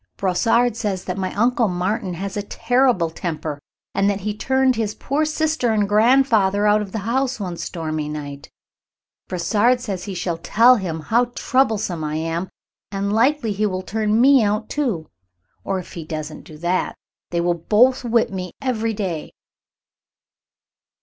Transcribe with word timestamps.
Brossard 0.17 0.75
says 0.75 1.03
that 1.03 1.19
my 1.19 1.31
Uncle 1.35 1.67
Martin 1.67 2.15
has 2.15 2.35
a 2.35 2.41
terrible 2.41 3.11
temper, 3.11 3.61
and 3.93 4.09
that 4.09 4.21
he 4.21 4.35
turned 4.35 4.75
his 4.75 4.95
poor 4.95 5.25
sister 5.25 5.69
and 5.71 5.83
my 5.83 5.87
grandfather 5.87 6.65
out 6.65 6.81
of 6.81 6.91
the 6.91 6.97
house 7.05 7.39
one 7.39 7.55
stormy 7.55 8.09
might. 8.09 8.49
Brossard 9.27 9.79
says 9.79 10.05
he 10.05 10.15
shall 10.15 10.39
tell 10.39 10.77
him 10.77 11.01
how 11.01 11.25
troublesome 11.35 12.03
I 12.03 12.15
am, 12.15 12.49
and 12.91 13.13
likely 13.13 13.51
he 13.51 13.67
will 13.67 13.83
turn 13.83 14.19
me 14.19 14.41
out, 14.43 14.69
too. 14.69 15.05
Or, 15.63 15.77
if 15.77 15.93
he 15.93 16.03
doesn't 16.03 16.45
do 16.45 16.57
that, 16.57 16.95
they 17.29 17.39
will 17.39 17.53
both 17.53 18.03
whip 18.03 18.31
me 18.31 18.53
every 18.59 18.95
day." 18.95 19.29